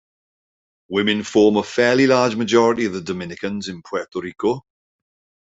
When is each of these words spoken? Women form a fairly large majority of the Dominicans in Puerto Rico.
Women 0.89 1.21
form 1.21 1.57
a 1.57 1.63
fairly 1.63 2.07
large 2.07 2.33
majority 2.35 2.85
of 2.85 2.93
the 2.93 3.01
Dominicans 3.01 3.67
in 3.67 3.83
Puerto 3.83 4.19
Rico. 4.19 4.65